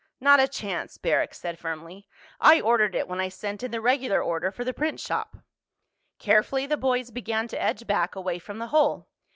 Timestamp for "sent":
3.29-3.61